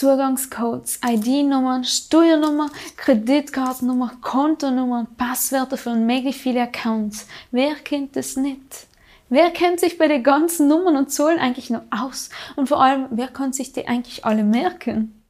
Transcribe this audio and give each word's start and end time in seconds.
Zugangscodes, 0.00 0.98
ID-Nummern, 1.06 1.84
Steuernummer, 1.84 2.70
Kreditkartennummer, 2.96 4.12
Kontonummern, 4.22 5.06
Passwörter 5.18 5.76
für 5.76 5.94
möglich 5.94 6.38
viele 6.38 6.62
Accounts. 6.62 7.26
Wer 7.50 7.74
kennt 7.74 8.16
das 8.16 8.34
nicht? 8.34 8.86
Wer 9.28 9.50
kennt 9.50 9.78
sich 9.78 9.98
bei 9.98 10.08
den 10.08 10.22
ganzen 10.22 10.68
Nummern 10.68 10.96
und 10.96 11.12
Zahlen 11.12 11.38
eigentlich 11.38 11.68
noch 11.68 11.82
aus? 11.90 12.30
Und 12.56 12.70
vor 12.70 12.82
allem, 12.82 13.08
wer 13.10 13.28
kann 13.28 13.52
sich 13.52 13.74
die 13.74 13.88
eigentlich 13.88 14.24
alle 14.24 14.42
merken? 14.42 15.22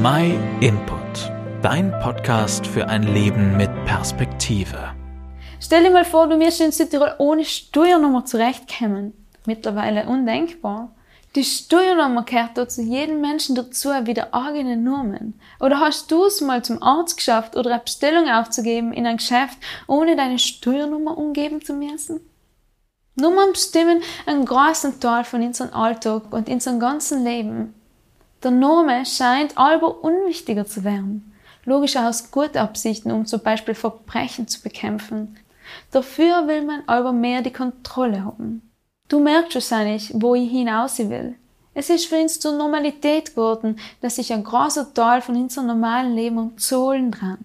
My 0.00 0.34
Input, 0.60 1.30
dein 1.60 1.90
Podcast 2.00 2.66
für 2.66 2.88
ein 2.88 3.02
Leben 3.02 3.58
mit 3.58 3.68
Perspektive. 3.84 4.94
Stell 5.60 5.82
dir 5.82 5.90
mal 5.90 6.06
vor, 6.06 6.28
du 6.28 6.40
wirst 6.40 6.62
in 6.62 6.72
Südtirol 6.72 7.12
ohne 7.18 7.44
Steuernummer 7.44 8.24
zurechtkommen. 8.24 9.12
Mittlerweile 9.44 10.06
undenkbar. 10.06 10.94
Die 11.34 11.44
Steuernummer 11.44 12.24
gehört 12.24 12.70
zu 12.70 12.82
jedem 12.82 13.20
Menschen 13.20 13.54
dazu 13.54 13.90
wie 14.04 14.14
der 14.14 14.34
eigene 14.34 14.76
Namen. 14.76 15.38
Oder 15.60 15.78
hast 15.78 16.10
du 16.10 16.24
es 16.24 16.40
mal 16.40 16.64
zum 16.64 16.82
Arzt 16.82 17.18
geschafft 17.18 17.54
oder 17.54 17.70
eine 17.70 17.80
Bestellung 17.80 18.28
aufzugeben 18.28 18.92
in 18.94 19.06
ein 19.06 19.18
Geschäft, 19.18 19.58
ohne 19.86 20.16
deine 20.16 20.38
Steuernummer 20.38 21.18
umgeben 21.18 21.62
zu 21.62 21.74
müssen? 21.74 22.20
Nummern 23.14 23.52
bestimmen 23.52 24.00
einen 24.26 24.44
großen 24.44 25.00
Teil 25.00 25.24
von 25.24 25.42
unserem 25.42 25.74
Alltag 25.74 26.32
und 26.32 26.48
unserem 26.48 26.80
ganzen 26.80 27.24
Leben. 27.24 27.74
Der 28.42 28.52
Name 28.52 29.04
scheint 29.04 29.58
aber 29.58 30.02
unwichtiger 30.04 30.64
zu 30.64 30.84
werden. 30.84 31.34
Logisch 31.64 31.96
aus 31.96 32.30
guten 32.30 32.58
Absichten, 32.58 33.10
um 33.10 33.26
zum 33.26 33.42
Beispiel 33.42 33.74
Verbrechen 33.74 34.48
zu 34.48 34.62
bekämpfen. 34.62 35.36
Dafür 35.90 36.46
will 36.46 36.62
man 36.62 36.84
aber 36.86 37.12
mehr 37.12 37.42
die 37.42 37.52
Kontrolle 37.52 38.24
haben. 38.24 38.67
Du 39.08 39.20
merkst 39.20 39.54
wahrscheinlich, 39.54 40.10
wo 40.14 40.34
ich 40.34 40.50
hinaus 40.50 40.98
will. 40.98 41.34
Es 41.72 41.88
ist 41.88 42.06
für 42.06 42.20
uns 42.20 42.38
zur 42.40 42.52
Normalität 42.52 43.30
geworden, 43.30 43.78
dass 44.02 44.16
sich 44.16 44.32
ein 44.32 44.44
großer 44.44 44.92
Teil 44.92 45.22
von 45.22 45.36
unserem 45.36 45.68
normalen 45.68 46.14
Leben 46.14 46.36
um 46.36 46.58
Zahlen 46.58 47.10
dreht. 47.10 47.38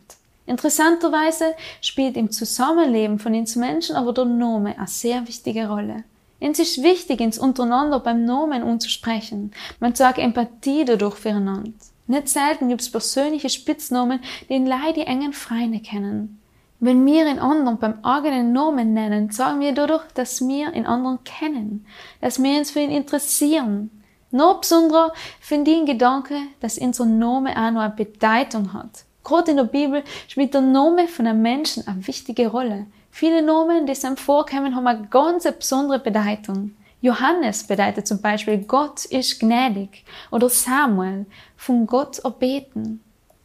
Interessanterweise 0.46 1.54
spielt 1.80 2.18
im 2.18 2.32
Zusammenleben 2.32 3.18
von 3.18 3.34
uns 3.34 3.56
Menschen 3.56 3.96
aber 3.96 4.12
der 4.12 4.26
Name 4.26 4.78
eine 4.78 4.88
sehr 4.88 5.26
wichtige 5.26 5.70
Rolle. 5.70 6.04
Es 6.42 6.60
ist 6.60 6.84
wichtig, 6.84 7.22
ins 7.22 7.38
Untereinander 7.38 8.02
beim 8.02 8.26
Nomen 8.26 8.64
umzusprechen. 8.64 9.54
Man 9.80 9.96
zeigt 9.96 10.20
Empathie 10.20 10.84
dadurch 10.84 11.16
füreinander. 11.16 11.72
Nicht 12.08 12.28
selten 12.28 12.68
gibt 12.68 12.82
es 12.82 12.92
persönliche 12.92 13.50
Spitznamen, 13.50 14.20
den 14.50 14.68
Leute 14.68 14.96
die 14.96 15.08
engen 15.08 15.32
Freunde 15.32 15.80
kennen. 15.80 16.42
Wenn 16.86 17.06
wir 17.06 17.26
in 17.32 17.40
anderen 17.40 17.80
beim 17.80 18.04
eigenen 18.04 18.52
Namen 18.52 18.94
nennen, 18.94 19.32
sagen 19.32 19.62
wir 19.62 19.74
dadurch, 19.74 20.04
dass 20.16 20.46
wir 20.46 20.74
in 20.74 20.86
anderen 20.86 21.24
kennen, 21.24 21.86
dass 22.20 22.44
wir 22.44 22.60
uns 22.60 22.72
für 22.72 22.82
ihn 22.82 22.92
interessieren. 22.92 24.04
Noch 24.32 24.60
besonderer 24.60 25.14
finde 25.40 25.72
ich 25.72 25.78
den 25.78 25.86
Gedanke, 25.86 26.36
dass 26.60 26.78
unser 26.78 27.06
Name 27.06 27.52
auch 27.52 27.72
noch 27.72 27.84
eine 27.84 27.94
Bedeutung 27.96 28.74
hat. 28.74 29.06
Gerade 29.24 29.52
in 29.52 29.58
der 29.58 29.64
Bibel 29.64 30.04
spielt 30.28 30.54
der 30.54 30.60
Name 30.60 31.08
von 31.08 31.26
einem 31.26 31.42
Menschen 31.42 31.88
eine 31.88 32.06
wichtige 32.06 32.50
Rolle. 32.50 32.88
Viele 33.12 33.42
Namen, 33.42 33.86
die 33.86 34.06
einem 34.06 34.18
vorkommen, 34.18 34.76
haben 34.76 34.86
eine 34.86 35.08
ganz 35.08 35.50
besondere 35.50 36.00
Bedeutung. 36.00 36.76
Johannes 37.00 37.64
bedeutet 37.66 38.08
zum 38.08 38.22
Beispiel 38.22 38.58
Gott 38.58 39.06
ist 39.06 39.40
gnädig 39.40 40.04
oder 40.32 40.50
Samuel 40.50 41.28
von 41.56 41.88
Gott 41.88 42.20
erbeten. 42.20 43.02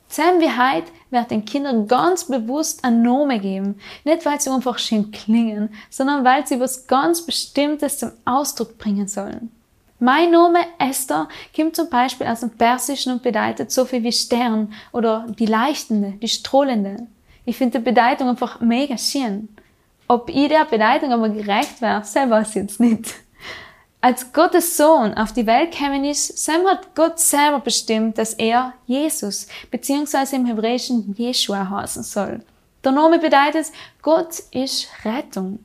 Zusammen 0.08 0.40
wie 0.40 0.48
heute 0.48 0.90
wird 1.10 1.30
den 1.30 1.44
Kindern 1.44 1.86
ganz 1.86 2.24
bewusst 2.24 2.82
ein 2.82 3.02
Name 3.02 3.38
geben. 3.38 3.78
Nicht, 4.04 4.24
weil 4.24 4.40
sie 4.40 4.50
einfach 4.50 4.78
schön 4.78 5.10
klingen, 5.10 5.70
sondern 5.90 6.24
weil 6.24 6.46
sie 6.46 6.58
was 6.58 6.86
ganz 6.86 7.24
Bestimmtes 7.24 7.98
zum 7.98 8.12
Ausdruck 8.24 8.78
bringen 8.78 9.06
sollen. 9.06 9.50
Mein 10.00 10.30
Name 10.30 10.60
Esther 10.78 11.28
kommt 11.54 11.76
zum 11.76 11.90
Beispiel 11.90 12.26
aus 12.26 12.40
dem 12.40 12.50
Persischen 12.50 13.12
und 13.12 13.22
bedeutet 13.22 13.70
so 13.70 13.84
viel 13.84 14.02
wie 14.04 14.12
Stern 14.12 14.72
oder 14.92 15.26
die 15.38 15.46
Leichtende, 15.46 16.12
die 16.22 16.28
Strahlende. 16.28 17.08
Ich 17.44 17.56
finde 17.56 17.78
die 17.78 17.84
Bedeutung 17.84 18.28
einfach 18.28 18.60
mega 18.60 18.96
schön. 18.96 19.48
Ob 20.06 20.30
ich 20.30 20.48
der 20.48 20.64
Bedeutung 20.64 21.12
aber 21.12 21.28
gerecht 21.28 21.82
wäre, 21.82 22.04
selber 22.04 22.40
ich 22.40 22.54
jetzt 22.54 22.80
nicht. 22.80 23.14
Als 24.00 24.32
Gottes 24.32 24.76
Sohn 24.76 25.14
auf 25.14 25.32
die 25.32 25.46
Welt 25.46 25.72
gekommen 25.72 26.04
ist, 26.04 26.38
Sam 26.38 26.64
hat 26.68 26.94
Gott 26.94 27.18
selber 27.18 27.58
bestimmt, 27.58 28.16
dass 28.16 28.32
er 28.34 28.74
Jesus 28.86 29.48
beziehungsweise 29.72 30.36
im 30.36 30.46
Hebräischen 30.46 31.16
Jeshua 31.18 31.68
heißen 31.68 32.04
soll. 32.04 32.40
Der 32.84 32.92
Name 32.92 33.18
bedeutet, 33.18 33.72
Gott 34.00 34.38
ist 34.52 34.86
Rettung. 35.04 35.58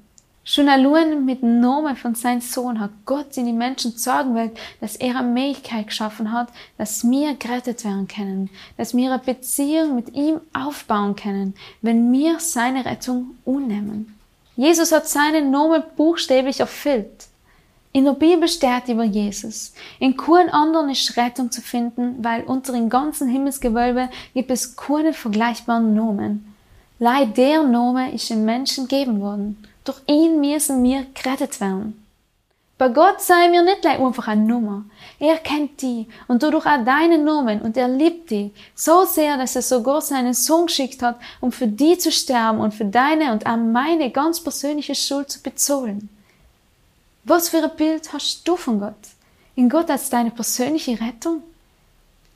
Schon 0.43 0.67
allein 0.67 1.23
mit 1.23 1.43
dem 1.43 1.59
Namen 1.59 1.95
von 1.95 2.15
seinem 2.15 2.41
Sohn 2.41 2.79
hat 2.79 2.89
Gott 3.05 3.37
in 3.37 3.45
die 3.45 3.53
Menschen 3.53 3.95
sagen 3.97 4.33
will, 4.33 4.51
dass 4.81 4.95
er 4.95 5.15
eine 5.17 5.27
Möglichkeit 5.27 5.87
geschaffen 5.87 6.31
hat, 6.31 6.49
dass 6.79 7.07
wir 7.07 7.35
gerettet 7.35 7.85
werden 7.85 8.07
können, 8.07 8.49
dass 8.77 8.95
wir 8.95 9.11
eine 9.11 9.21
Beziehung 9.23 9.95
mit 9.95 10.15
ihm 10.15 10.41
aufbauen 10.53 11.15
können, 11.15 11.53
wenn 11.83 12.11
wir 12.11 12.39
seine 12.39 12.83
Rettung 12.83 13.37
unnehmen. 13.45 14.19
Jesus 14.55 14.91
hat 14.91 15.07
seinen 15.07 15.51
Namen 15.51 15.83
buchstäblich 15.95 16.59
erfüllt. 16.59 17.27
In 17.95 18.05
der 18.05 18.13
Bibel 18.13 18.47
steht 18.47 18.87
über 18.87 19.03
Jesus. 19.03 19.71
In 19.99 20.17
keinem 20.17 20.49
anderen 20.49 20.89
ist 20.89 21.15
Rettung 21.15 21.51
zu 21.51 21.61
finden, 21.61 22.15
weil 22.23 22.41
unter 22.41 22.73
dem 22.73 22.89
ganzen 22.89 23.29
Himmelsgewölbe 23.29 24.09
gibt 24.33 24.49
es 24.49 24.75
keine 24.75 25.13
vergleichbaren 25.13 25.93
Namen. 25.93 26.55
Leid 26.97 27.37
der 27.37 27.61
Name 27.61 28.11
ist 28.11 28.31
den 28.31 28.45
Menschen 28.45 28.87
gegeben 28.87 29.21
worden. 29.21 29.63
Durch 29.83 30.01
ihn 30.07 30.41
müssen 30.41 30.83
wir 30.83 31.05
gerettet 31.13 31.61
werden. 31.61 32.03
Bei 32.79 32.89
Gott 32.89 33.21
seien 33.21 33.51
wir 33.51 33.61
nicht 33.61 33.85
einfach 33.85 34.27
eine 34.27 34.41
Nummer. 34.41 34.85
Er 35.19 35.37
kennt 35.37 35.79
die 35.83 36.07
und 36.27 36.41
dadurch 36.41 36.65
auch 36.65 36.83
deinen 36.83 37.23
Namen 37.23 37.61
und 37.61 37.77
er 37.77 37.87
liebt 37.87 38.31
die 38.31 38.51
so 38.73 39.05
sehr, 39.05 39.37
dass 39.37 39.55
er 39.55 39.61
sogar 39.61 40.01
seinen 40.01 40.33
Sohn 40.33 40.65
geschickt 40.65 41.03
hat, 41.03 41.19
um 41.39 41.51
für 41.51 41.67
die 41.67 41.99
zu 41.99 42.11
sterben 42.11 42.59
und 42.59 42.73
für 42.73 42.85
deine 42.85 43.31
und 43.33 43.45
auch 43.45 43.57
meine 43.57 44.09
ganz 44.09 44.39
persönliche 44.39 44.95
Schuld 44.95 45.29
zu 45.29 45.43
bezahlen. 45.43 46.09
Was 47.23 47.49
für 47.49 47.63
ein 47.63 47.75
Bild 47.75 48.11
hast 48.11 48.47
du 48.47 48.55
von 48.55 48.79
Gott? 48.79 48.93
In 49.55 49.69
Gott 49.69 49.89
als 49.89 50.09
deine 50.09 50.31
persönliche 50.31 50.99
Rettung? 50.99 51.43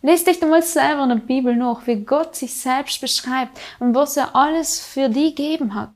Lies 0.01 0.23
dich 0.23 0.41
einmal 0.41 0.61
selber 0.61 1.03
in 1.03 1.09
der 1.09 1.15
Bibel 1.17 1.55
nach, 1.55 1.85
wie 1.87 1.95
Gott 1.95 2.35
sich 2.35 2.53
selbst 2.53 3.01
beschreibt 3.01 3.59
und 3.79 3.95
was 3.95 4.15
er 4.15 4.35
alles 4.35 4.79
für 4.79 5.09
dich 5.09 5.35
gegeben 5.35 5.75
hat 5.75 5.91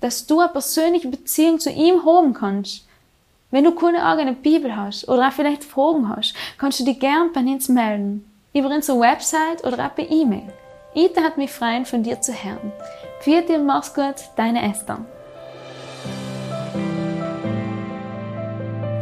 dass 0.00 0.26
du 0.26 0.40
eine 0.40 0.48
persönliche 0.48 1.08
Beziehung 1.08 1.58
zu 1.58 1.70
ihm 1.70 2.04
haben 2.04 2.34
kannst. 2.34 2.86
Wenn 3.50 3.64
du 3.64 3.72
keine 3.72 4.04
eigene 4.04 4.32
Bibel 4.32 4.76
hast 4.76 5.08
oder 5.08 5.28
auch 5.28 5.32
vielleicht 5.32 5.64
Fragen 5.64 6.08
hast, 6.08 6.34
kannst 6.58 6.80
du 6.80 6.84
dich 6.84 6.98
gern 6.98 7.32
bei 7.32 7.40
uns 7.40 7.68
melden. 7.68 8.30
Über 8.52 8.68
unsere 8.68 9.00
Website 9.00 9.64
oder 9.64 9.86
auch 9.86 9.94
per 9.94 10.10
E-Mail. 10.10 10.52
Ita 10.94 11.22
hat 11.22 11.36
mich 11.36 11.50
freuen, 11.50 11.84
von 11.84 12.02
dir 12.02 12.20
zu 12.20 12.32
hören. 12.32 12.72
Vierte 13.20 13.54
und 13.54 13.66
mach's 13.66 13.94
gut, 13.94 14.14
deine 14.36 14.68
Esther. 14.70 15.04